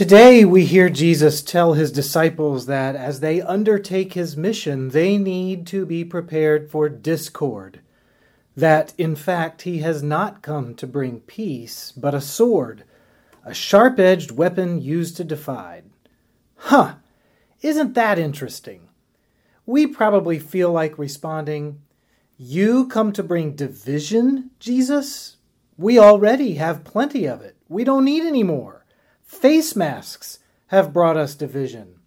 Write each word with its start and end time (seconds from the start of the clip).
Today, 0.00 0.46
we 0.46 0.64
hear 0.64 0.88
Jesus 0.88 1.42
tell 1.42 1.74
his 1.74 1.92
disciples 1.92 2.64
that 2.64 2.96
as 2.96 3.20
they 3.20 3.42
undertake 3.42 4.14
his 4.14 4.34
mission, 4.34 4.88
they 4.88 5.18
need 5.18 5.66
to 5.66 5.84
be 5.84 6.06
prepared 6.06 6.70
for 6.70 6.88
discord. 6.88 7.80
That, 8.56 8.94
in 8.96 9.14
fact, 9.14 9.60
he 9.60 9.80
has 9.80 10.02
not 10.02 10.40
come 10.40 10.74
to 10.76 10.86
bring 10.86 11.20
peace, 11.20 11.92
but 11.94 12.14
a 12.14 12.20
sword, 12.22 12.84
a 13.44 13.52
sharp 13.52 13.98
edged 13.98 14.30
weapon 14.30 14.80
used 14.80 15.18
to 15.18 15.22
divide. 15.22 15.84
Huh! 16.56 16.94
Isn't 17.60 17.92
that 17.92 18.18
interesting? 18.18 18.88
We 19.66 19.86
probably 19.86 20.38
feel 20.38 20.72
like 20.72 20.96
responding, 20.96 21.82
You 22.38 22.86
come 22.86 23.12
to 23.12 23.22
bring 23.22 23.54
division, 23.54 24.52
Jesus? 24.60 25.36
We 25.76 25.98
already 25.98 26.54
have 26.54 26.84
plenty 26.84 27.26
of 27.26 27.42
it. 27.42 27.58
We 27.68 27.84
don't 27.84 28.06
need 28.06 28.22
any 28.24 28.42
more. 28.42 28.79
Face 29.30 29.76
masks 29.76 30.40
have 30.66 30.92
brought 30.92 31.16
us 31.16 31.36
division. 31.36 32.00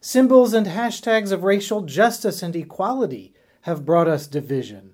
Symbols 0.00 0.52
and 0.52 0.66
hashtags 0.66 1.30
of 1.30 1.44
racial 1.44 1.82
justice 1.82 2.42
and 2.42 2.56
equality 2.56 3.32
have 3.62 3.86
brought 3.86 4.08
us 4.08 4.26
division. 4.26 4.92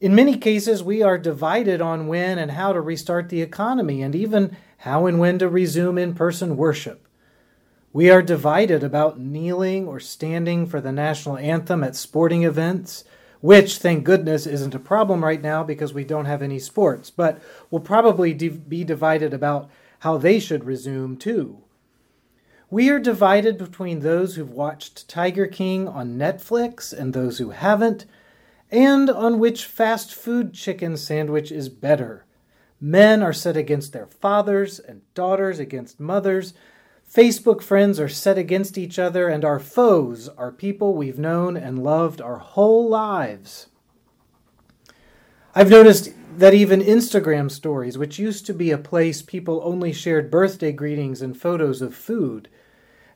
In 0.00 0.14
many 0.14 0.38
cases, 0.38 0.80
we 0.82 1.02
are 1.02 1.18
divided 1.18 1.80
on 1.82 2.06
when 2.06 2.38
and 2.38 2.52
how 2.52 2.72
to 2.72 2.80
restart 2.80 3.28
the 3.28 3.42
economy 3.42 4.02
and 4.02 4.14
even 4.14 4.56
how 4.78 5.06
and 5.06 5.18
when 5.18 5.40
to 5.40 5.48
resume 5.48 5.98
in 5.98 6.14
person 6.14 6.56
worship. 6.56 7.08
We 7.92 8.08
are 8.08 8.22
divided 8.22 8.84
about 8.84 9.18
kneeling 9.18 9.88
or 9.88 9.98
standing 9.98 10.66
for 10.66 10.80
the 10.80 10.92
national 10.92 11.38
anthem 11.38 11.82
at 11.82 11.96
sporting 11.96 12.44
events, 12.44 13.02
which, 13.40 13.78
thank 13.78 14.04
goodness, 14.04 14.46
isn't 14.46 14.76
a 14.76 14.78
problem 14.78 15.24
right 15.24 15.42
now 15.42 15.64
because 15.64 15.92
we 15.92 16.04
don't 16.04 16.26
have 16.26 16.40
any 16.40 16.60
sports, 16.60 17.10
but 17.10 17.42
we'll 17.68 17.82
probably 17.82 18.32
be 18.32 18.84
divided 18.84 19.34
about 19.34 19.68
how 20.02 20.18
they 20.18 20.40
should 20.40 20.64
resume 20.64 21.16
too. 21.16 21.62
We 22.68 22.90
are 22.90 22.98
divided 22.98 23.56
between 23.56 24.00
those 24.00 24.34
who've 24.34 24.50
watched 24.50 25.08
Tiger 25.08 25.46
King 25.46 25.86
on 25.86 26.18
Netflix 26.18 26.92
and 26.92 27.12
those 27.12 27.38
who 27.38 27.50
haven't, 27.50 28.04
and 28.68 29.08
on 29.08 29.38
which 29.38 29.64
fast 29.64 30.12
food 30.12 30.54
chicken 30.54 30.96
sandwich 30.96 31.52
is 31.52 31.68
better. 31.68 32.26
Men 32.80 33.22
are 33.22 33.32
set 33.32 33.56
against 33.56 33.92
their 33.92 34.08
fathers, 34.08 34.80
and 34.80 35.02
daughters 35.14 35.60
against 35.60 36.00
mothers. 36.00 36.52
Facebook 37.08 37.62
friends 37.62 38.00
are 38.00 38.08
set 38.08 38.36
against 38.36 38.76
each 38.76 38.98
other, 38.98 39.28
and 39.28 39.44
our 39.44 39.60
foes 39.60 40.28
are 40.30 40.50
people 40.50 40.94
we've 40.94 41.18
known 41.18 41.56
and 41.56 41.84
loved 41.84 42.20
our 42.20 42.38
whole 42.38 42.88
lives. 42.88 43.68
I've 45.54 45.70
noticed 45.70 46.12
that 46.38 46.54
even 46.54 46.80
Instagram 46.80 47.50
stories, 47.50 47.98
which 47.98 48.18
used 48.18 48.46
to 48.46 48.54
be 48.54 48.70
a 48.70 48.78
place 48.78 49.22
people 49.22 49.60
only 49.64 49.92
shared 49.92 50.30
birthday 50.30 50.72
greetings 50.72 51.20
and 51.20 51.36
photos 51.36 51.82
of 51.82 51.94
food, 51.94 52.48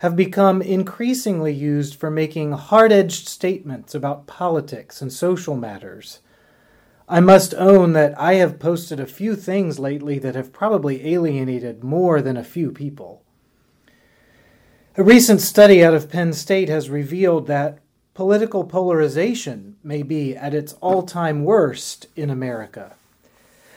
have 0.00 0.14
become 0.14 0.60
increasingly 0.60 1.52
used 1.52 1.94
for 1.94 2.10
making 2.10 2.52
hard 2.52 2.92
edged 2.92 3.28
statements 3.28 3.94
about 3.94 4.26
politics 4.26 5.00
and 5.00 5.12
social 5.12 5.56
matters. 5.56 6.20
I 7.08 7.20
must 7.20 7.54
own 7.54 7.92
that 7.92 8.18
I 8.20 8.34
have 8.34 8.58
posted 8.58 9.00
a 9.00 9.06
few 9.06 9.36
things 9.36 9.78
lately 9.78 10.18
that 10.18 10.34
have 10.34 10.52
probably 10.52 11.12
alienated 11.14 11.82
more 11.82 12.20
than 12.20 12.36
a 12.36 12.44
few 12.44 12.72
people. 12.72 13.22
A 14.96 15.02
recent 15.02 15.40
study 15.40 15.84
out 15.84 15.94
of 15.94 16.10
Penn 16.10 16.32
State 16.32 16.68
has 16.68 16.90
revealed 16.90 17.46
that 17.46 17.78
political 18.12 18.64
polarization 18.64 19.76
may 19.82 20.02
be 20.02 20.34
at 20.34 20.54
its 20.54 20.74
all 20.80 21.02
time 21.02 21.44
worst 21.44 22.08
in 22.16 22.28
America. 22.28 22.94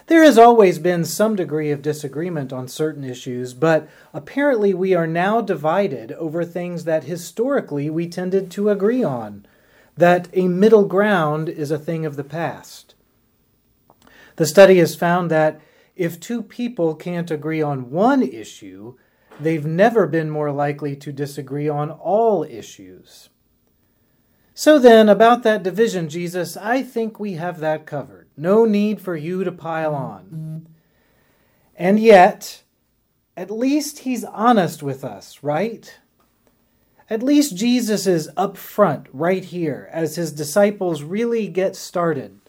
There 0.09 0.23
has 0.23 0.39
always 0.39 0.79
been 0.79 1.05
some 1.05 1.35
degree 1.35 1.69
of 1.69 1.83
disagreement 1.83 2.51
on 2.51 2.67
certain 2.67 3.03
issues, 3.03 3.53
but 3.53 3.87
apparently 4.11 4.73
we 4.73 4.95
are 4.95 5.05
now 5.05 5.39
divided 5.39 6.13
over 6.13 6.43
things 6.43 6.85
that 6.85 7.03
historically 7.03 7.91
we 7.91 8.09
tended 8.09 8.49
to 8.49 8.71
agree 8.71 9.03
on, 9.03 9.45
that 9.95 10.27
a 10.33 10.47
middle 10.47 10.85
ground 10.85 11.47
is 11.47 11.69
a 11.69 11.77
thing 11.77 12.07
of 12.07 12.15
the 12.15 12.23
past. 12.23 12.95
The 14.37 14.47
study 14.47 14.79
has 14.79 14.95
found 14.95 15.29
that 15.29 15.61
if 15.95 16.19
two 16.19 16.41
people 16.41 16.95
can't 16.95 17.29
agree 17.29 17.61
on 17.61 17.91
one 17.91 18.23
issue, 18.23 18.95
they've 19.39 19.67
never 19.67 20.07
been 20.07 20.31
more 20.31 20.51
likely 20.51 20.95
to 20.95 21.11
disagree 21.11 21.69
on 21.69 21.91
all 21.91 22.43
issues. 22.43 23.29
So 24.55 24.79
then, 24.79 25.07
about 25.07 25.43
that 25.43 25.61
division, 25.61 26.09
Jesus, 26.09 26.57
I 26.57 26.81
think 26.81 27.19
we 27.19 27.33
have 27.33 27.59
that 27.59 27.85
covered. 27.85 28.28
No 28.39 28.63
need 28.63 29.01
for 29.01 29.17
you 29.17 29.43
to 29.43 29.51
pile 29.51 29.93
on. 29.93 30.65
And 31.75 31.99
yet, 31.99 32.63
at 33.35 33.51
least 33.51 33.99
he's 33.99 34.23
honest 34.23 34.81
with 34.81 35.03
us, 35.03 35.43
right? 35.43 35.99
At 37.09 37.21
least 37.21 37.57
Jesus 37.57 38.07
is 38.07 38.29
up 38.37 38.55
front 38.55 39.07
right 39.11 39.43
here 39.43 39.89
as 39.91 40.15
his 40.15 40.31
disciples 40.31 41.03
really 41.03 41.47
get 41.47 41.75
started. 41.75 42.39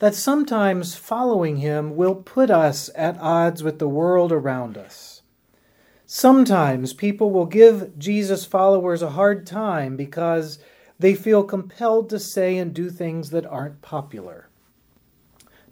That 0.00 0.16
sometimes 0.16 0.96
following 0.96 1.58
him 1.58 1.94
will 1.94 2.16
put 2.16 2.50
us 2.50 2.90
at 2.96 3.16
odds 3.20 3.62
with 3.62 3.78
the 3.78 3.88
world 3.88 4.32
around 4.32 4.76
us. 4.76 5.22
Sometimes 6.06 6.92
people 6.92 7.30
will 7.30 7.46
give 7.46 7.98
Jesus' 7.98 8.44
followers 8.44 9.00
a 9.00 9.10
hard 9.10 9.46
time 9.46 9.96
because 9.96 10.58
they 10.98 11.14
feel 11.14 11.44
compelled 11.44 12.10
to 12.10 12.18
say 12.18 12.56
and 12.58 12.74
do 12.74 12.90
things 12.90 13.30
that 13.30 13.46
aren't 13.46 13.80
popular. 13.80 14.45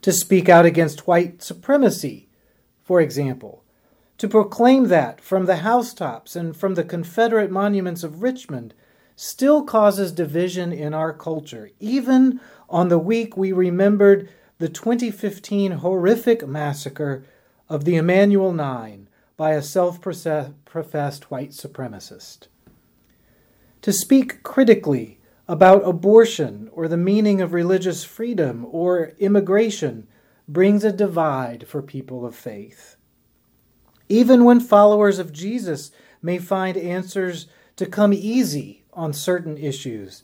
To 0.04 0.12
speak 0.12 0.50
out 0.50 0.66
against 0.66 1.06
white 1.06 1.42
supremacy, 1.42 2.28
for 2.82 3.00
example, 3.00 3.64
to 4.18 4.28
proclaim 4.28 4.88
that 4.88 5.18
from 5.18 5.46
the 5.46 5.62
housetops 5.64 6.36
and 6.36 6.54
from 6.54 6.74
the 6.74 6.84
Confederate 6.84 7.50
monuments 7.50 8.04
of 8.04 8.22
Richmond 8.22 8.74
still 9.16 9.64
causes 9.64 10.12
division 10.12 10.74
in 10.74 10.92
our 10.92 11.14
culture, 11.14 11.70
even 11.80 12.38
on 12.68 12.90
the 12.90 12.98
week 12.98 13.38
we 13.38 13.50
remembered 13.50 14.28
the 14.58 14.68
2015 14.68 15.70
horrific 15.70 16.46
massacre 16.46 17.24
of 17.70 17.86
the 17.86 17.96
Emanuel 17.96 18.52
Nine 18.52 19.08
by 19.38 19.52
a 19.52 19.62
self 19.62 20.02
professed 20.02 21.30
white 21.30 21.52
supremacist. 21.52 22.48
To 23.80 23.90
speak 23.90 24.42
critically 24.42 25.18
about 25.46 25.86
abortion 25.86 26.70
or 26.72 26.88
the 26.88 26.96
meaning 26.96 27.40
of 27.40 27.52
religious 27.52 28.04
freedom 28.04 28.66
or 28.70 29.12
immigration 29.18 30.06
brings 30.48 30.84
a 30.84 30.92
divide 30.92 31.66
for 31.66 31.82
people 31.82 32.24
of 32.24 32.34
faith. 32.34 32.96
Even 34.08 34.44
when 34.44 34.60
followers 34.60 35.18
of 35.18 35.32
Jesus 35.32 35.90
may 36.22 36.38
find 36.38 36.76
answers 36.76 37.46
to 37.76 37.86
come 37.86 38.12
easy 38.12 38.84
on 38.92 39.12
certain 39.12 39.56
issues, 39.56 40.22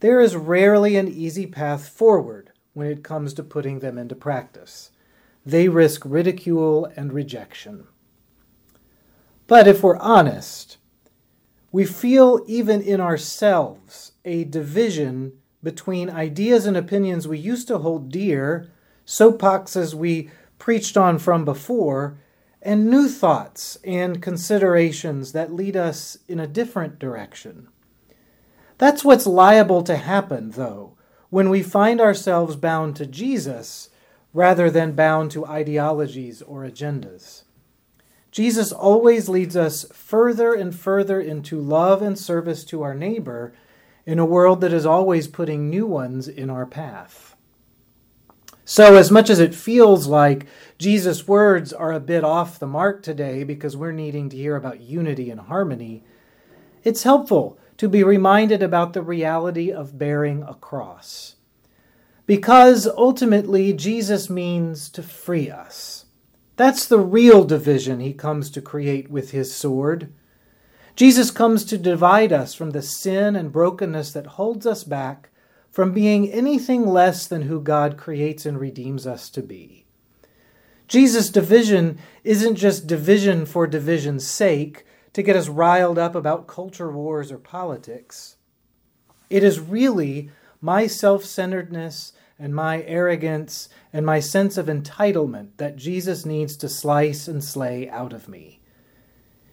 there 0.00 0.20
is 0.20 0.36
rarely 0.36 0.96
an 0.96 1.08
easy 1.08 1.46
path 1.46 1.88
forward 1.88 2.50
when 2.74 2.86
it 2.86 3.04
comes 3.04 3.32
to 3.34 3.42
putting 3.42 3.78
them 3.78 3.98
into 3.98 4.14
practice. 4.14 4.90
They 5.44 5.68
risk 5.68 6.02
ridicule 6.04 6.90
and 6.96 7.12
rejection. 7.12 7.86
But 9.46 9.68
if 9.68 9.82
we're 9.82 9.96
honest, 9.98 10.76
we 11.76 11.84
feel 11.84 12.42
even 12.46 12.80
in 12.80 13.02
ourselves 13.02 14.12
a 14.24 14.44
division 14.44 15.30
between 15.62 16.08
ideas 16.08 16.64
and 16.64 16.74
opinions 16.74 17.28
we 17.28 17.38
used 17.38 17.68
to 17.68 17.76
hold 17.76 18.10
dear, 18.10 18.72
soapboxes 19.06 19.92
we 19.92 20.30
preached 20.58 20.96
on 20.96 21.18
from 21.18 21.44
before, 21.44 22.16
and 22.62 22.90
new 22.90 23.06
thoughts 23.06 23.76
and 23.84 24.22
considerations 24.22 25.32
that 25.32 25.52
lead 25.52 25.76
us 25.76 26.16
in 26.26 26.40
a 26.40 26.46
different 26.46 26.98
direction. 26.98 27.68
That's 28.78 29.04
what's 29.04 29.26
liable 29.26 29.82
to 29.82 29.96
happen, 29.96 30.52
though, 30.52 30.96
when 31.28 31.50
we 31.50 31.62
find 31.62 32.00
ourselves 32.00 32.56
bound 32.56 32.96
to 32.96 33.04
Jesus 33.04 33.90
rather 34.32 34.70
than 34.70 34.92
bound 34.92 35.30
to 35.32 35.44
ideologies 35.44 36.40
or 36.40 36.62
agendas. 36.62 37.42
Jesus 38.36 38.70
always 38.70 39.30
leads 39.30 39.56
us 39.56 39.86
further 39.94 40.52
and 40.52 40.78
further 40.78 41.18
into 41.18 41.58
love 41.58 42.02
and 42.02 42.18
service 42.18 42.64
to 42.64 42.82
our 42.82 42.94
neighbor 42.94 43.54
in 44.04 44.18
a 44.18 44.26
world 44.26 44.60
that 44.60 44.74
is 44.74 44.84
always 44.84 45.26
putting 45.26 45.70
new 45.70 45.86
ones 45.86 46.28
in 46.28 46.50
our 46.50 46.66
path. 46.66 47.34
So, 48.66 48.96
as 48.96 49.10
much 49.10 49.30
as 49.30 49.40
it 49.40 49.54
feels 49.54 50.06
like 50.06 50.44
Jesus' 50.76 51.26
words 51.26 51.72
are 51.72 51.92
a 51.92 51.98
bit 51.98 52.24
off 52.24 52.58
the 52.58 52.66
mark 52.66 53.02
today 53.02 53.42
because 53.42 53.74
we're 53.74 53.90
needing 53.90 54.28
to 54.28 54.36
hear 54.36 54.56
about 54.56 54.82
unity 54.82 55.30
and 55.30 55.40
harmony, 55.40 56.04
it's 56.84 57.04
helpful 57.04 57.58
to 57.78 57.88
be 57.88 58.04
reminded 58.04 58.62
about 58.62 58.92
the 58.92 59.00
reality 59.00 59.72
of 59.72 59.96
bearing 59.96 60.42
a 60.42 60.52
cross. 60.52 61.36
Because 62.26 62.86
ultimately, 62.86 63.72
Jesus 63.72 64.28
means 64.28 64.90
to 64.90 65.02
free 65.02 65.48
us. 65.48 66.05
That's 66.56 66.86
the 66.86 66.98
real 66.98 67.44
division 67.44 68.00
he 68.00 68.14
comes 68.14 68.50
to 68.50 68.62
create 68.62 69.10
with 69.10 69.30
his 69.30 69.54
sword. 69.54 70.12
Jesus 70.96 71.30
comes 71.30 71.64
to 71.66 71.76
divide 71.76 72.32
us 72.32 72.54
from 72.54 72.70
the 72.70 72.80
sin 72.80 73.36
and 73.36 73.52
brokenness 73.52 74.12
that 74.12 74.26
holds 74.26 74.66
us 74.66 74.82
back 74.82 75.28
from 75.70 75.92
being 75.92 76.32
anything 76.32 76.86
less 76.86 77.26
than 77.26 77.42
who 77.42 77.60
God 77.60 77.98
creates 77.98 78.46
and 78.46 78.58
redeems 78.58 79.06
us 79.06 79.28
to 79.30 79.42
be. 79.42 79.84
Jesus' 80.88 81.28
division 81.28 81.98
isn't 82.24 82.54
just 82.54 82.86
division 82.86 83.44
for 83.44 83.66
division's 83.66 84.26
sake 84.26 84.86
to 85.12 85.22
get 85.22 85.36
us 85.36 85.48
riled 85.48 85.98
up 85.98 86.14
about 86.14 86.46
culture 86.46 86.90
wars 86.90 87.30
or 87.30 87.38
politics. 87.38 88.36
It 89.28 89.42
is 89.42 89.60
really 89.60 90.30
my 90.62 90.86
self 90.86 91.24
centeredness 91.24 92.12
and 92.38 92.54
my 92.54 92.82
arrogance 92.82 93.68
and 93.92 94.04
my 94.04 94.20
sense 94.20 94.56
of 94.56 94.66
entitlement 94.66 95.48
that 95.56 95.76
Jesus 95.76 96.26
needs 96.26 96.56
to 96.58 96.68
slice 96.68 97.28
and 97.28 97.42
slay 97.42 97.88
out 97.88 98.12
of 98.12 98.28
me. 98.28 98.60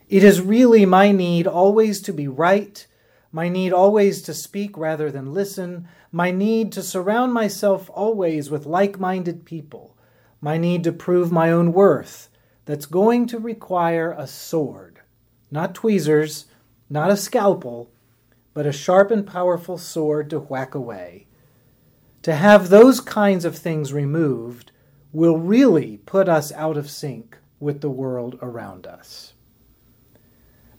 It 0.09 0.23
is 0.23 0.41
really 0.41 0.85
my 0.85 1.11
need 1.11 1.47
always 1.47 2.01
to 2.01 2.13
be 2.13 2.27
right, 2.27 2.85
my 3.31 3.49
need 3.49 3.73
always 3.73 4.21
to 4.23 4.33
speak 4.33 4.77
rather 4.77 5.09
than 5.09 5.33
listen, 5.33 5.87
my 6.11 6.29
need 6.29 6.71
to 6.73 6.83
surround 6.83 7.33
myself 7.33 7.89
always 7.93 8.51
with 8.51 8.65
like 8.65 8.99
minded 8.99 9.45
people, 9.45 9.97
my 10.41 10.57
need 10.57 10.83
to 10.83 10.91
prove 10.91 11.31
my 11.31 11.51
own 11.51 11.73
worth, 11.73 12.29
that's 12.65 12.85
going 12.85 13.25
to 13.27 13.39
require 13.39 14.11
a 14.11 14.27
sword. 14.27 14.99
Not 15.49 15.73
tweezers, 15.73 16.45
not 16.89 17.09
a 17.09 17.17
scalpel, 17.17 17.89
but 18.53 18.67
a 18.67 18.71
sharp 18.71 19.09
and 19.09 19.25
powerful 19.25 19.77
sword 19.77 20.29
to 20.29 20.39
whack 20.39 20.75
away. 20.75 21.27
To 22.23 22.35
have 22.35 22.69
those 22.69 23.01
kinds 23.01 23.43
of 23.43 23.57
things 23.57 23.91
removed 23.91 24.71
will 25.11 25.37
really 25.37 25.97
put 25.97 26.29
us 26.29 26.53
out 26.53 26.77
of 26.77 26.89
sync 26.89 27.37
with 27.59 27.81
the 27.81 27.89
world 27.89 28.39
around 28.41 28.87
us. 28.87 29.33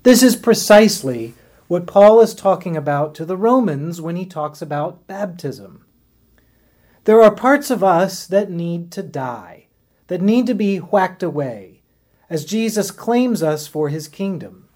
This 0.05 0.23
is 0.23 0.37
precisely 0.37 1.35
what 1.69 1.87
Paul 1.87 2.23
is 2.23 2.35
talking 2.35 2.79
about 2.79 3.15
to 3.17 3.27
the 3.27 3.37
Romans 3.37 4.01
when 4.01 4.17
he 4.17 4.25
talks 4.25 4.63
about 4.63 5.07
baptism. 5.07 5.85
There 7.05 7.23
are 7.23 7.35
parts 7.35 7.71
of 7.71 7.85
us 7.85 8.27
that 8.27 8.51
need 8.51 8.91
to 8.93 9.03
die, 9.03 9.67
that 10.07 10.23
need 10.23 10.47
to 10.47 10.55
be 10.55 10.79
whacked 10.79 11.23
away, 11.23 11.83
as 12.31 12.47
Jesus 12.47 12.91
claims 12.91 13.43
us 13.43 13.67
for 13.67 13.91
his 13.91 14.09
kingdom. 14.09 14.71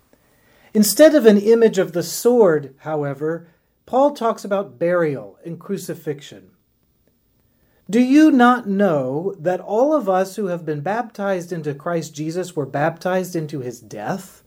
Instead 0.74 1.14
of 1.14 1.24
an 1.24 1.38
image 1.38 1.78
of 1.78 1.92
the 1.92 2.02
sword, 2.02 2.74
however, 2.80 3.48
Paul 3.86 4.10
talks 4.10 4.44
about 4.44 4.78
burial 4.78 5.38
and 5.46 5.58
crucifixion. 5.58 6.50
Do 7.90 8.00
you 8.00 8.30
not 8.30 8.68
know 8.68 9.34
that 9.38 9.60
all 9.60 9.94
of 9.94 10.10
us 10.10 10.36
who 10.36 10.46
have 10.48 10.66
been 10.66 10.82
baptized 10.82 11.52
into 11.52 11.72
Christ 11.72 12.14
Jesus 12.14 12.54
were 12.54 12.66
baptized 12.66 13.34
into 13.34 13.60
his 13.60 13.80
death? 13.80 14.42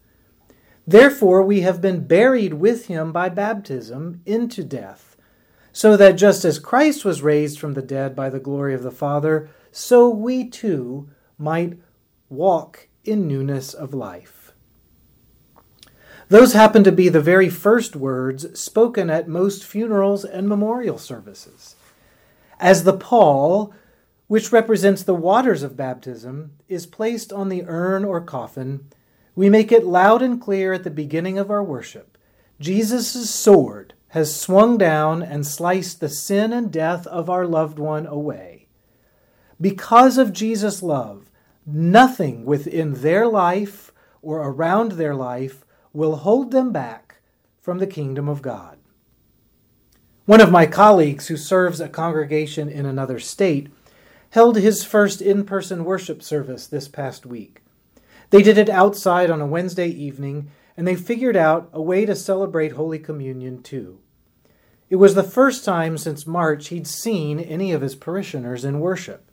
Therefore, 0.86 1.42
we 1.42 1.62
have 1.62 1.82
been 1.82 2.06
buried 2.06 2.54
with 2.54 2.86
him 2.86 3.12
by 3.12 3.30
baptism 3.30 4.22
into 4.28 4.64
death, 4.64 5.16
so 5.72 5.98
that 5.98 6.14
just 6.14 6.46
as 6.46 6.60
Christ 6.60 7.04
was 7.04 7.24
raised 7.24 7.60
from 7.60 7.74
the 7.74 7.82
dead 7.82 8.16
by 8.16 8.30
the 8.30 8.40
glory 8.40 8.76
of 8.76 8.84
the 8.84 8.92
Father, 8.92 9.50
so 9.72 10.08
we 10.08 10.48
too 10.48 11.10
might 11.40 11.80
walk 12.30 12.90
in 13.04 13.28
newness 13.28 13.74
of 13.74 13.92
life. 13.92 14.54
Those 16.30 16.54
happen 16.54 16.84
to 16.84 16.92
be 16.92 17.10
the 17.10 17.22
very 17.22 17.50
first 17.50 17.96
words 17.96 18.60
spoken 18.60 19.10
at 19.10 19.28
most 19.28 19.66
funerals 19.66 20.24
and 20.24 20.48
memorial 20.48 21.00
services. 21.00 21.76
As 22.62 22.84
the 22.84 22.94
pall, 22.94 23.74
which 24.28 24.52
represents 24.52 25.02
the 25.02 25.16
waters 25.16 25.64
of 25.64 25.76
baptism, 25.76 26.52
is 26.70 26.86
placed 26.86 27.34
on 27.34 27.50
the 27.50 27.64
urn 27.66 28.06
or 28.06 28.22
coffin, 28.22 28.88
we 29.36 29.50
make 29.50 29.72
it 29.72 29.84
loud 29.84 30.22
and 30.22 30.40
clear 30.40 30.72
at 30.72 30.84
the 30.84 30.92
beginning 30.92 31.40
of 31.40 31.50
our 31.50 31.64
worship. 31.64 32.20
Jesus' 32.60 33.28
sword 33.28 33.96
has 34.10 34.40
swung 34.40 34.78
down 34.78 35.24
and 35.24 35.48
sliced 35.48 36.00
the 36.00 36.08
sin 36.10 36.54
and 36.54 36.72
death 36.72 37.08
of 37.08 37.32
our 37.32 37.48
loved 37.48 37.80
one 37.80 38.06
away. 38.06 38.68
Because 39.60 40.20
of 40.20 40.32
Jesus' 40.32 40.84
love, 40.84 41.32
nothing 41.66 42.46
within 42.46 42.94
their 43.02 43.26
life 43.28 43.92
or 44.22 44.38
around 44.38 44.94
their 44.94 45.16
life 45.16 45.66
will 45.94 46.18
hold 46.18 46.52
them 46.52 46.72
back 46.72 47.22
from 47.60 47.80
the 47.80 47.88
kingdom 47.88 48.30
of 48.30 48.44
God. 48.44 48.78
One 50.26 50.40
of 50.40 50.52
my 50.52 50.68
colleagues 50.68 51.28
who 51.28 51.36
serves 51.36 51.80
a 51.80 51.90
congregation 51.90 52.70
in 52.70 52.86
another 52.86 53.20
state 53.20 53.70
held 54.30 54.56
his 54.56 54.84
first 54.84 55.20
in 55.20 55.44
person 55.46 55.84
worship 55.84 56.22
service 56.22 56.68
this 56.68 56.88
past 56.88 57.26
week. 57.26 57.62
They 58.30 58.44
did 58.44 58.60
it 58.60 58.70
outside 58.70 59.32
on 59.32 59.42
a 59.42 59.48
Wednesday 59.48 59.88
evening, 59.88 60.52
and 60.78 60.88
they 60.88 60.96
figured 60.96 61.36
out 61.36 61.70
a 61.74 61.82
way 61.82 62.06
to 62.06 62.16
celebrate 62.16 62.74
Holy 62.74 63.00
Communion 63.00 63.64
too. 63.64 63.98
It 64.92 64.98
was 64.98 65.16
the 65.16 65.24
first 65.24 65.66
time 65.66 65.98
since 65.98 66.28
March 66.28 66.68
he'd 66.68 66.86
seen 66.86 67.40
any 67.40 67.72
of 67.72 67.82
his 67.82 67.96
parishioners 67.96 68.64
in 68.64 68.80
worship. 68.80 69.28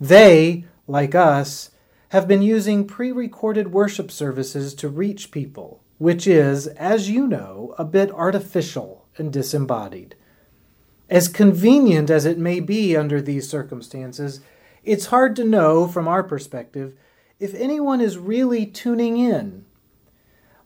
They, 0.00 0.66
like 0.86 1.16
us, 1.16 1.70
have 2.10 2.28
been 2.28 2.42
using 2.42 2.86
pre 2.86 3.10
recorded 3.10 3.72
worship 3.72 4.12
services 4.12 4.72
to 4.74 4.88
reach 4.88 5.32
people, 5.32 5.82
which 5.98 6.28
is, 6.28 6.68
as 6.68 7.10
you 7.10 7.26
know, 7.26 7.74
a 7.76 7.84
bit 7.84 8.12
artificial 8.12 9.05
and 9.18 9.32
disembodied. 9.32 10.14
As 11.08 11.28
convenient 11.28 12.10
as 12.10 12.24
it 12.24 12.38
may 12.38 12.60
be 12.60 12.96
under 12.96 13.22
these 13.22 13.48
circumstances, 13.48 14.40
it's 14.84 15.06
hard 15.06 15.36
to 15.36 15.44
know 15.44 15.86
from 15.86 16.08
our 16.08 16.22
perspective 16.22 16.94
if 17.38 17.54
anyone 17.54 18.00
is 18.00 18.18
really 18.18 18.66
tuning 18.66 19.18
in. 19.18 19.64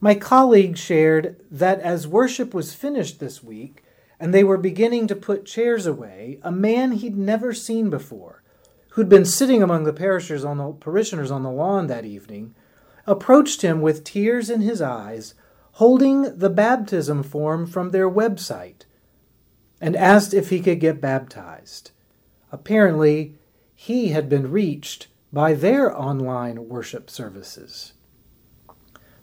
My 0.01 0.15
colleague 0.15 0.79
shared 0.79 1.37
that 1.51 1.81
as 1.81 2.07
worship 2.07 2.55
was 2.55 2.75
finished 2.75 3.21
this 3.21 3.43
week 3.43 3.83
and 4.19 4.33
they 4.33 4.45
were 4.45 4.59
beginning 4.59 5.07
to 5.07 5.17
put 5.17 5.47
chairs 5.47 5.87
away, 5.87 6.39
a 6.43 6.53
man 6.53 6.93
he'd 6.93 7.17
never 7.17 7.55
seen 7.55 7.89
before, 7.89 8.43
who'd 8.91 9.09
been 9.09 9.25
sitting 9.25 9.63
among 9.63 9.85
the 9.85 9.93
parishioners 9.95 10.45
on 10.45 10.59
the, 10.59 10.73
parishioners 10.73 11.31
on 11.31 11.43
the 11.43 11.51
lawn 11.51 11.87
that 11.87 12.05
evening, 12.05 12.55
approached 13.07 13.63
him 13.63 13.81
with 13.81 14.05
tears 14.05 14.51
in 14.51 14.61
his 14.61 14.83
eyes, 14.83 15.35
holding 15.73 16.39
the 16.39 16.51
baptism 16.51 17.23
form 17.23 17.67
from 17.67 17.91
their 17.91 18.11
website, 18.11 18.83
and 19.81 19.97
asked 19.97 20.35
if 20.35 20.51
he 20.51 20.61
could 20.61 20.81
get 20.81 21.01
baptized. 21.01 21.91
Apparently, 22.53 23.37
he 23.75 24.09
had 24.09 24.29
been 24.29 24.51
reached 24.51 25.09
by 25.33 25.55
their 25.55 25.97
online 25.97 26.69
worship 26.69 27.09
services. 27.09 27.93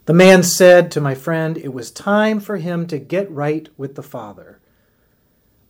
The 0.06 0.14
man 0.14 0.42
said 0.42 0.90
to 0.92 1.00
my 1.00 1.14
friend 1.14 1.58
it 1.58 1.74
was 1.74 1.90
time 1.90 2.40
for 2.40 2.56
him 2.56 2.86
to 2.86 2.98
get 2.98 3.30
right 3.30 3.68
with 3.76 3.94
the 3.94 4.02
Father. 4.02 4.58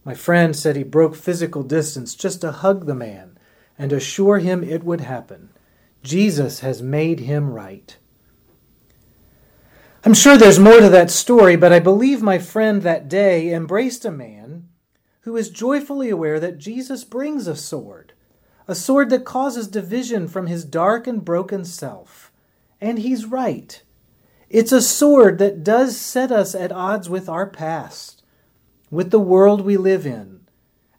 My 0.04 0.14
friend 0.14 0.54
said 0.54 0.76
he 0.76 0.84
broke 0.84 1.16
physical 1.16 1.64
distance 1.64 2.14
just 2.14 2.40
to 2.42 2.52
hug 2.52 2.86
the 2.86 2.94
man 2.94 3.36
and 3.76 3.92
assure 3.92 4.38
him 4.38 4.62
it 4.62 4.84
would 4.84 5.00
happen. 5.00 5.50
Jesus 6.02 6.60
has 6.60 6.80
made 6.80 7.20
him 7.20 7.50
right. 7.50 7.97
I'm 10.08 10.14
sure 10.14 10.38
there's 10.38 10.58
more 10.58 10.80
to 10.80 10.88
that 10.88 11.10
story, 11.10 11.54
but 11.54 11.70
I 11.70 11.80
believe 11.80 12.22
my 12.22 12.38
friend 12.38 12.80
that 12.80 13.10
day 13.10 13.52
embraced 13.52 14.06
a 14.06 14.10
man 14.10 14.66
who 15.20 15.36
is 15.36 15.50
joyfully 15.50 16.08
aware 16.08 16.40
that 16.40 16.56
Jesus 16.56 17.04
brings 17.04 17.46
a 17.46 17.54
sword 17.54 18.14
a 18.66 18.74
sword 18.74 19.10
that 19.10 19.26
causes 19.26 19.68
division 19.68 20.26
from 20.26 20.46
his 20.46 20.64
dark 20.64 21.06
and 21.06 21.26
broken 21.26 21.62
self. 21.62 22.32
And 22.80 23.00
he's 23.00 23.26
right. 23.26 23.82
It's 24.48 24.72
a 24.72 24.80
sword 24.80 25.36
that 25.40 25.62
does 25.62 26.00
set 26.00 26.32
us 26.32 26.54
at 26.54 26.72
odds 26.72 27.10
with 27.10 27.28
our 27.28 27.46
past, 27.46 28.22
with 28.90 29.10
the 29.10 29.20
world 29.20 29.60
we 29.60 29.76
live 29.76 30.06
in, 30.06 30.40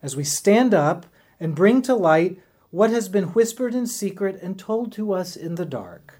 as 0.03 0.15
we 0.15 0.23
stand 0.23 0.71
up 0.75 1.07
and 1.39 1.55
bring 1.55 1.81
to 1.81 1.95
light 1.95 2.39
what 2.69 2.91
has 2.91 3.09
been 3.09 3.33
whispered 3.33 3.73
in 3.73 3.87
secret 3.87 4.39
and 4.43 4.59
told 4.59 4.91
to 4.91 5.13
us 5.13 5.35
in 5.35 5.55
the 5.55 5.65
dark. 5.65 6.18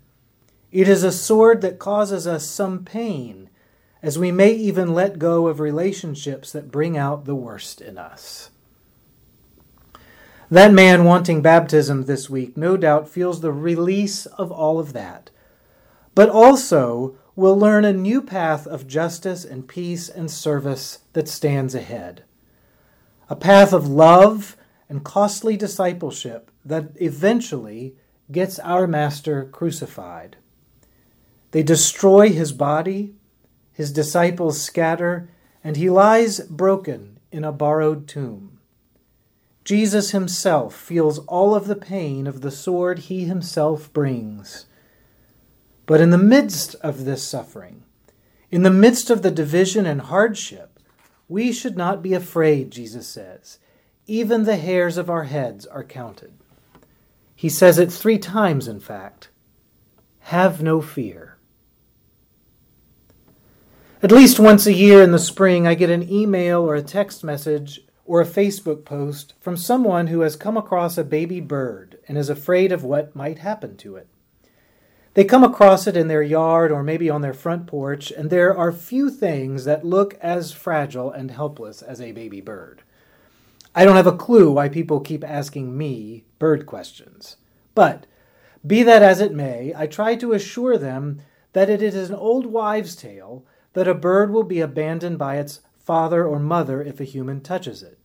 It 0.72 0.88
is 0.88 1.04
a 1.04 1.12
sword 1.12 1.62
that 1.62 1.80
causes 1.80 2.28
us 2.28 2.46
some 2.46 2.86
pain, 2.86 3.50
as 4.04 4.20
we 4.20 4.32
may 4.32 4.52
even 4.52 4.94
let 4.94 5.20
go 5.20 5.48
of 5.48 5.60
relationships 5.60 6.52
that 6.52 6.72
bring 6.72 6.96
out 6.96 7.26
the 7.26 7.36
worst 7.36 7.82
in 7.82 7.98
us. 7.98 8.52
That 10.52 10.72
man 10.72 11.06
wanting 11.06 11.42
baptism 11.42 12.06
this 12.06 12.30
week 12.30 12.56
no 12.56 12.78
doubt 12.78 13.10
feels 13.10 13.42
the 13.42 13.52
release 13.52 14.26
of 14.26 14.52
all 14.52 14.80
of 14.80 14.94
that, 14.94 15.32
but 16.16 16.30
also 16.30 17.18
will 17.36 17.58
learn 17.58 17.86
a 17.86 17.94
new 17.94 18.22
path 18.22 18.68
of 18.68 18.88
justice 18.88 19.46
and 19.46 19.68
peace 19.68 20.10
and 20.10 20.30
service 20.30 21.00
that 21.14 21.28
stands 21.28 21.74
ahead. 21.74 22.24
A 23.30 23.36
path 23.36 23.74
of 23.74 23.88
love 23.88 24.58
and 24.88 25.04
costly 25.04 25.56
discipleship 25.56 26.52
that 26.66 26.92
eventually 26.96 27.96
gets 28.32 28.60
our 28.60 28.88
Master 28.88 29.46
crucified. 29.46 30.38
They 31.51 31.63
destroy 31.63 32.29
his 32.29 32.51
body, 32.51 33.15
his 33.74 33.91
disciples 33.91 34.62
scatter, 34.62 35.29
and 35.63 35.77
he 35.77 35.89
lies 35.89 36.39
broken 36.41 37.20
in 37.32 37.44
a 37.44 37.51
borrowed 37.51 38.08
tomb. 38.08 38.60
Jesus 39.63 40.12
himself 40.12 40.75
feels 40.75 41.20
all 41.27 41.53
of 41.53 41.68
the 41.68 41.75
pain 41.75 42.27
of 42.27 42.41
the 42.41 42.51
sword 42.51 43.00
he 43.00 43.25
himself 43.25 43.91
brings. 43.94 44.65
But 45.86 46.01
in 46.01 46.10
the 46.10 46.18
midst 46.18 46.75
of 46.82 47.06
this 47.06 47.24
suffering, 47.24 47.84
in 48.51 48.63
the 48.63 48.72
midst 48.72 49.10
of 49.10 49.22
the 49.22 49.32
division 49.32 49.86
and 49.86 50.01
hardship, 50.01 50.79
we 51.27 51.51
should 51.51 51.77
not 51.77 52.01
be 52.01 52.13
afraid, 52.13 52.72
Jesus 52.72 53.08
says. 53.08 53.60
Even 54.08 54.44
the 54.44 54.58
hairs 54.58 54.98
of 54.98 55.10
our 55.10 55.25
heads 55.25 55.65
are 55.68 55.84
counted. 55.84 56.34
He 57.36 57.50
says 57.50 57.77
it 57.77 57.91
three 57.91 58.18
times, 58.18 58.68
in 58.68 58.79
fact. 58.79 59.29
Have 60.22 60.62
no 60.62 60.82
fear. 60.82 61.38
At 64.01 64.13
least 64.13 64.39
once 64.39 64.65
a 64.65 64.72
year 64.72 65.03
in 65.03 65.12
the 65.12 65.20
spring, 65.20 65.68
I 65.68 65.75
get 65.75 65.89
an 65.89 66.10
email 66.10 66.62
or 66.62 66.74
a 66.74 66.82
text 66.82 67.22
message 67.22 67.82
or 68.06 68.22
a 68.22 68.25
Facebook 68.25 68.86
post 68.86 69.34
from 69.41 69.58
someone 69.58 70.08
who 70.08 70.22
has 70.22 70.38
come 70.38 70.56
across 70.56 70.98
a 70.98 71.03
baby 71.03 71.41
bird 71.41 71.98
and 72.08 72.18
is 72.18 72.29
afraid 72.29 72.72
of 72.72 72.86
what 72.86 73.13
might 73.13 73.39
happen 73.39 73.75
to 73.75 73.98
it. 73.98 74.08
They 75.15 75.25
come 75.25 75.44
across 75.44 75.86
it 75.86 75.98
in 75.98 76.08
their 76.08 76.22
yard 76.22 76.72
or 76.72 76.82
maybe 76.82 77.10
on 77.10 77.20
their 77.20 77.34
front 77.34 77.68
porch, 77.68 78.10
and 78.10 78.29
there 78.29 78.58
are 78.58 78.72
few 78.72 79.10
things 79.10 79.65
that 79.65 79.84
look 79.84 80.13
as 80.22 80.53
fragile 80.53 81.12
and 81.12 81.29
helpless 81.29 81.82
as 81.82 82.00
a 82.00 82.13
baby 82.13 82.39
bird. 82.39 82.84
I 83.75 83.84
don't 83.84 83.98
have 83.98 84.08
a 84.08 84.13
clue 84.15 84.50
why 84.50 84.70
people 84.70 85.01
keep 85.01 85.25
asking 85.25 85.77
me 85.77 86.24
bird 86.39 86.65
questions. 86.65 87.36
But, 87.75 88.06
be 88.65 88.82
that 88.82 89.03
as 89.03 89.20
it 89.20 89.34
may, 89.34 89.74
I 89.75 89.88
try 89.88 90.15
to 90.15 90.32
assure 90.32 90.77
them 90.77 91.22
that 91.51 91.70
it 91.70 91.84
is 91.84 92.10
an 92.10 92.15
old 92.15 92.46
wives' 92.46 92.96
tale 92.96 93.44
that 93.74 93.88
a 93.88 93.94
bird 93.94 94.32
will 94.32 94.44
be 94.44 94.60
abandoned 94.60 95.18
by 95.18 95.38
its 95.38 95.62
father 95.78 96.26
or 96.26 96.40
mother 96.40 96.82
if 96.82 97.00
a 97.00 97.06
human 97.06 97.42
touches 97.42 97.82
it. 97.82 97.98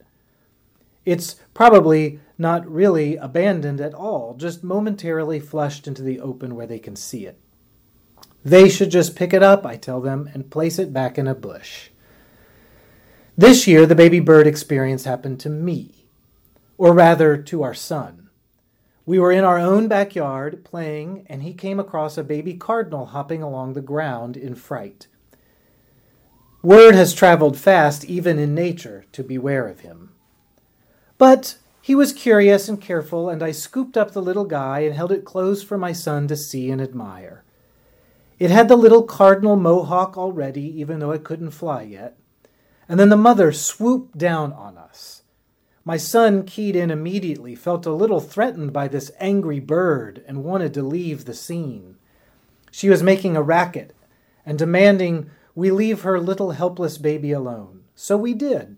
It's 1.04 1.36
probably 1.52 2.20
not 2.38 2.70
really 2.70 3.16
abandoned 3.16 3.80
at 3.80 3.94
all, 3.94 4.34
just 4.34 4.64
momentarily 4.64 5.38
flushed 5.38 5.86
into 5.86 6.02
the 6.02 6.20
open 6.20 6.54
where 6.54 6.66
they 6.66 6.78
can 6.78 6.96
see 6.96 7.26
it. 7.26 7.38
They 8.44 8.68
should 8.68 8.90
just 8.90 9.16
pick 9.16 9.32
it 9.32 9.42
up, 9.42 9.64
I 9.64 9.76
tell 9.76 10.00
them, 10.00 10.30
and 10.32 10.50
place 10.50 10.78
it 10.78 10.92
back 10.92 11.18
in 11.18 11.26
a 11.26 11.34
bush. 11.34 11.90
This 13.36 13.66
year, 13.66 13.86
the 13.86 13.94
baby 13.94 14.20
bird 14.20 14.46
experience 14.46 15.04
happened 15.04 15.40
to 15.40 15.50
me, 15.50 16.06
or 16.78 16.92
rather 16.92 17.36
to 17.36 17.62
our 17.62 17.74
son. 17.74 18.30
We 19.06 19.18
were 19.18 19.32
in 19.32 19.44
our 19.44 19.58
own 19.58 19.88
backyard 19.88 20.64
playing, 20.64 21.26
and 21.28 21.42
he 21.42 21.52
came 21.52 21.78
across 21.78 22.16
a 22.16 22.24
baby 22.24 22.54
cardinal 22.54 23.06
hopping 23.06 23.42
along 23.42 23.72
the 23.72 23.82
ground 23.82 24.36
in 24.36 24.54
fright. 24.54 25.08
Word 26.64 26.94
has 26.94 27.12
traveled 27.12 27.58
fast, 27.58 28.06
even 28.06 28.38
in 28.38 28.54
nature, 28.54 29.04
to 29.12 29.22
beware 29.22 29.68
of 29.68 29.80
him. 29.80 30.12
But 31.18 31.58
he 31.82 31.94
was 31.94 32.14
curious 32.14 32.70
and 32.70 32.80
careful, 32.80 33.28
and 33.28 33.42
I 33.42 33.50
scooped 33.50 33.98
up 33.98 34.12
the 34.12 34.22
little 34.22 34.46
guy 34.46 34.80
and 34.80 34.94
held 34.94 35.12
it 35.12 35.26
close 35.26 35.62
for 35.62 35.76
my 35.76 35.92
son 35.92 36.26
to 36.28 36.36
see 36.38 36.70
and 36.70 36.80
admire. 36.80 37.44
It 38.38 38.50
had 38.50 38.68
the 38.68 38.76
little 38.76 39.02
cardinal 39.02 39.56
mohawk 39.56 40.16
already, 40.16 40.80
even 40.80 41.00
though 41.00 41.10
it 41.10 41.22
couldn't 41.22 41.50
fly 41.50 41.82
yet. 41.82 42.16
And 42.88 42.98
then 42.98 43.10
the 43.10 43.16
mother 43.18 43.52
swooped 43.52 44.16
down 44.16 44.54
on 44.54 44.78
us. 44.78 45.20
My 45.84 45.98
son 45.98 46.44
keyed 46.44 46.76
in 46.76 46.90
immediately, 46.90 47.54
felt 47.54 47.84
a 47.84 47.92
little 47.92 48.20
threatened 48.20 48.72
by 48.72 48.88
this 48.88 49.10
angry 49.20 49.60
bird, 49.60 50.24
and 50.26 50.42
wanted 50.42 50.72
to 50.72 50.82
leave 50.82 51.26
the 51.26 51.34
scene. 51.34 51.96
She 52.70 52.88
was 52.88 53.02
making 53.02 53.36
a 53.36 53.42
racket 53.42 53.94
and 54.46 54.58
demanding 54.58 55.28
we 55.54 55.70
leave 55.70 56.02
her 56.02 56.18
little 56.18 56.52
helpless 56.52 56.98
baby 56.98 57.32
alone. 57.32 57.84
So 57.94 58.16
we 58.16 58.34
did. 58.34 58.76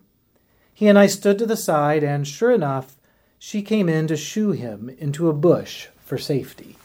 He 0.72 0.88
and 0.88 0.98
I 0.98 1.06
stood 1.06 1.38
to 1.38 1.46
the 1.46 1.56
side, 1.56 2.02
and 2.02 2.26
sure 2.26 2.50
enough, 2.50 2.96
she 3.38 3.62
came 3.62 3.88
in 3.88 4.06
to 4.08 4.16
shoo 4.16 4.52
him 4.52 4.90
into 4.98 5.28
a 5.28 5.32
bush 5.32 5.88
for 6.04 6.18
safety. 6.18 6.76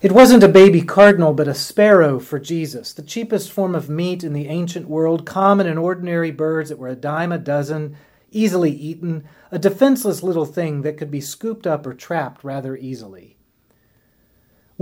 It 0.00 0.12
wasn't 0.12 0.42
a 0.42 0.48
baby 0.48 0.82
cardinal, 0.82 1.32
but 1.32 1.46
a 1.46 1.54
sparrow 1.54 2.18
for 2.18 2.40
Jesus, 2.40 2.92
the 2.92 3.02
cheapest 3.02 3.52
form 3.52 3.74
of 3.74 3.88
meat 3.88 4.24
in 4.24 4.32
the 4.32 4.48
ancient 4.48 4.88
world, 4.88 5.24
common 5.24 5.66
in 5.66 5.78
ordinary 5.78 6.32
birds 6.32 6.70
that 6.70 6.78
were 6.78 6.88
a 6.88 6.96
dime 6.96 7.30
a 7.30 7.38
dozen, 7.38 7.96
easily 8.32 8.72
eaten, 8.72 9.24
a 9.52 9.58
defenseless 9.58 10.22
little 10.22 10.46
thing 10.46 10.82
that 10.82 10.96
could 10.96 11.10
be 11.10 11.20
scooped 11.20 11.66
up 11.66 11.86
or 11.86 11.94
trapped 11.94 12.42
rather 12.42 12.76
easily. 12.76 13.36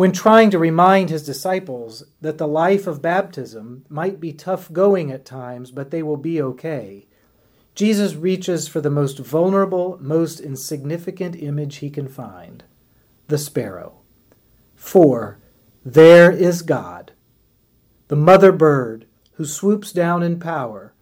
When 0.00 0.12
trying 0.12 0.48
to 0.52 0.58
remind 0.58 1.10
his 1.10 1.26
disciples 1.26 2.04
that 2.22 2.38
the 2.38 2.48
life 2.48 2.86
of 2.86 3.02
baptism 3.02 3.84
might 3.90 4.18
be 4.18 4.32
tough 4.32 4.72
going 4.72 5.12
at 5.12 5.26
times, 5.26 5.70
but 5.70 5.90
they 5.90 6.02
will 6.02 6.16
be 6.16 6.40
okay, 6.40 7.06
Jesus 7.74 8.14
reaches 8.14 8.66
for 8.66 8.80
the 8.80 8.88
most 8.88 9.18
vulnerable, 9.18 9.98
most 10.00 10.40
insignificant 10.40 11.36
image 11.36 11.76
he 11.76 11.90
can 11.90 12.08
find 12.08 12.64
the 13.28 13.36
sparrow. 13.36 14.00
For 14.74 15.38
there 15.84 16.30
is 16.30 16.62
God, 16.62 17.12
the 18.08 18.16
mother 18.16 18.52
bird 18.52 19.04
who 19.32 19.44
swoops 19.44 19.92
down 19.92 20.22
in 20.22 20.40
power, 20.40 20.94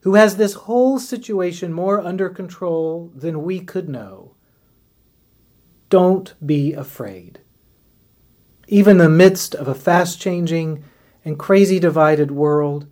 who 0.00 0.16
has 0.16 0.38
this 0.38 0.54
whole 0.54 0.98
situation 0.98 1.72
more 1.72 2.00
under 2.00 2.28
control 2.28 3.12
than 3.14 3.44
we 3.44 3.60
could 3.60 3.88
know. 3.88 4.34
Don't 5.88 6.34
be 6.44 6.72
afraid. 6.72 7.38
Even 8.72 8.92
in 8.92 8.98
the 8.98 9.08
midst 9.08 9.56
of 9.56 9.66
a 9.66 9.74
fast 9.74 10.20
changing 10.20 10.84
and 11.24 11.36
crazy 11.36 11.80
divided 11.80 12.30
world, 12.30 12.86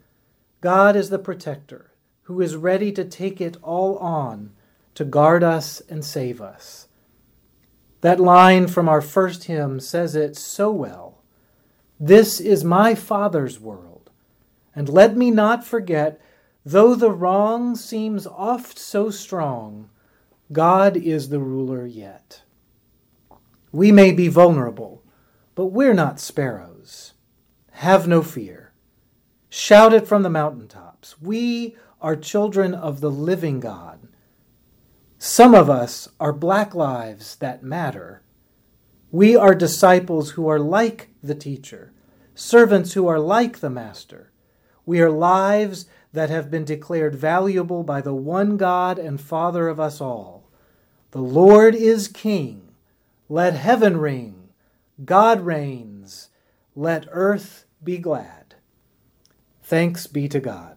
God 0.61 0.97
is 0.97 1.09
the 1.09 1.21
protector 1.21 1.93
who 2.23 2.41
is 2.41 2.57
ready 2.57 2.91
to 2.91 3.05
take 3.05 3.41
it 3.41 3.57
all 3.63 3.97
on 3.99 4.51
to 4.97 5.05
guard 5.05 5.45
us 5.45 5.81
and 5.89 6.05
save 6.05 6.41
us. 6.41 6.89
That 8.01 8.19
line 8.19 8.67
from 8.67 8.89
our 8.89 9.01
first 9.01 9.45
hymn 9.45 9.79
says 9.79 10.17
it 10.17 10.37
so 10.37 10.73
well. 10.73 11.23
This 12.01 12.41
is 12.41 12.65
my 12.65 12.97
Father's 12.97 13.61
world, 13.61 14.11
and 14.75 14.89
let 14.89 15.17
me 15.17 15.31
not 15.31 15.65
forget, 15.65 16.21
though 16.67 16.97
the 16.97 17.13
wrong 17.13 17.77
seems 17.77 18.27
oft 18.27 18.81
so 18.81 19.11
strong, 19.11 19.91
God 20.51 20.97
is 20.97 21.29
the 21.29 21.39
ruler 21.39 21.87
yet. 21.87 22.43
We 23.71 23.93
may 23.93 24.11
be 24.11 24.27
vulnerable, 24.27 25.05
but 25.59 25.73
we're 25.73 25.93
not 25.93 26.21
sparrows. 26.21 27.15
Have 27.73 28.07
no 28.07 28.23
fear. 28.23 28.71
Shout 29.49 29.93
it 29.93 30.07
from 30.07 30.23
the 30.23 30.31
mountaintops. 30.31 31.21
We 31.21 31.75
are 32.01 32.15
children 32.15 32.75
of 32.75 33.01
the 33.01 33.11
living 33.11 33.59
God. 33.59 34.07
Some 35.19 35.57
of 35.57 35.69
us 35.69 36.11
are 36.21 36.33
black 36.33 36.77
lives 36.77 37.35
that 37.41 37.65
matter. 37.65 38.23
We 39.11 39.35
are 39.35 39.53
disciples 39.53 40.31
who 40.31 40.47
are 40.47 40.61
like 40.61 41.09
the 41.25 41.35
teacher, 41.35 41.93
servants 42.37 42.93
who 42.93 43.09
are 43.09 43.19
like 43.19 43.59
the 43.59 43.69
master. 43.69 44.31
We 44.87 45.01
are 45.01 45.11
lives 45.11 45.87
that 46.13 46.31
have 46.31 46.53
been 46.53 46.67
declared 46.67 47.17
valuable 47.17 47.83
by 47.83 48.01
the 48.01 48.15
one 48.15 48.59
God 48.59 48.97
and 48.97 49.21
Father 49.21 49.67
of 49.67 49.81
us 49.81 50.01
all. 50.01 50.49
The 51.11 51.19
Lord 51.19 51.75
is 51.75 52.07
King. 52.07 52.69
Let 53.29 53.55
heaven 53.55 53.97
ring. 53.97 54.38
God 55.05 55.41
reigns. 55.41 56.31
Let 56.75 57.07
earth 57.11 57.67
be 57.83 57.99
glad. 57.99 58.57
Thanks 59.63 60.07
be 60.07 60.29
to 60.29 60.41
God. 60.41 60.77